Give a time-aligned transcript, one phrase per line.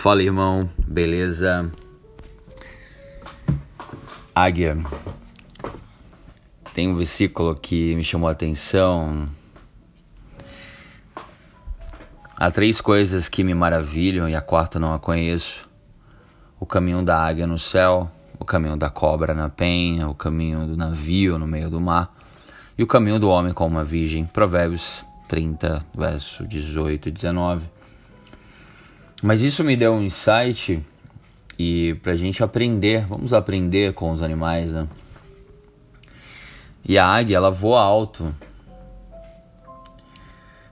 [0.00, 1.70] Fala irmão, beleza?
[4.34, 4.82] Águia,
[6.72, 9.28] tem um versículo que me chamou a atenção.
[12.34, 15.68] Há três coisas que me maravilham e a quarta não a conheço:
[16.58, 20.78] o caminho da águia no céu, o caminho da cobra na penha, o caminho do
[20.78, 22.10] navio no meio do mar
[22.78, 24.24] e o caminho do homem com uma virgem.
[24.24, 27.79] Provérbios 30, verso 18 e 19.
[29.22, 30.82] Mas isso me deu um insight
[31.58, 34.88] e pra gente aprender, vamos aprender com os animais, né?
[36.82, 38.34] E a águia, ela voa alto.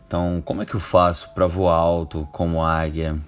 [0.07, 3.19] Então, como é que eu faço para voar alto como águia?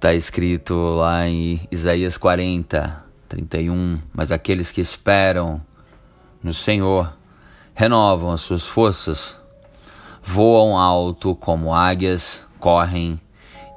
[0.00, 5.62] Tá escrito lá em Isaías 40, 31, mas aqueles que esperam
[6.42, 7.16] no Senhor
[7.72, 9.40] renovam as suas forças,
[10.24, 13.20] voam alto como águias, correm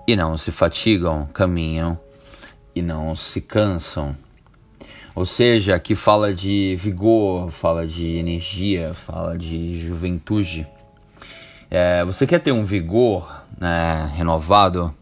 [0.07, 1.99] e não se fatigam, caminham
[2.75, 4.15] e não se cansam.
[5.15, 10.67] Ou seja, aqui fala de vigor, fala de energia, fala de juventude.
[11.71, 14.93] É, você quer ter um vigor né, renovado?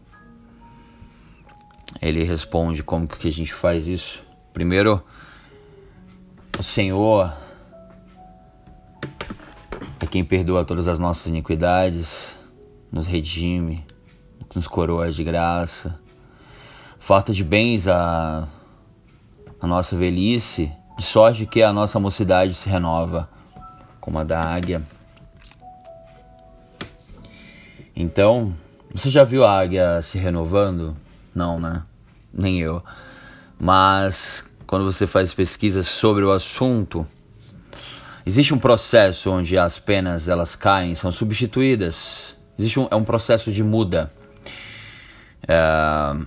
[2.00, 4.22] Ele responde como que a gente faz isso.
[4.54, 5.02] Primeiro,
[6.58, 7.36] o Senhor
[10.00, 12.34] é quem perdoa todas as nossas iniquidades,
[12.94, 13.84] nos redime,
[14.54, 15.98] nos coroa de graça.
[16.96, 18.46] Falta de bens a,
[19.60, 23.28] a nossa velhice, de sorte que a nossa mocidade se renova,
[24.00, 24.80] como a da águia.
[27.96, 28.54] Então,
[28.94, 30.96] você já viu a águia se renovando?
[31.34, 31.82] Não, né?
[32.32, 32.80] Nem eu.
[33.58, 37.04] Mas quando você faz pesquisas sobre o assunto,
[38.24, 43.52] existe um processo onde as penas elas caem, são substituídas Existe um, é um processo
[43.52, 44.12] de muda.
[45.46, 46.26] É,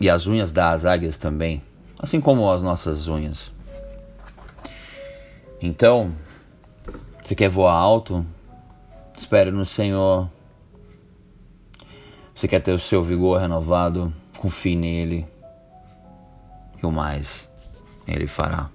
[0.00, 1.62] e as unhas das águias também,
[1.98, 3.52] assim como as nossas unhas.
[5.60, 6.12] Então,
[7.22, 8.26] você quer voar alto?
[9.16, 10.28] Espere no Senhor.
[12.34, 14.12] Você quer ter o seu vigor renovado?
[14.36, 15.24] Confie nele.
[16.82, 17.48] E o mais
[18.08, 18.68] Ele fará.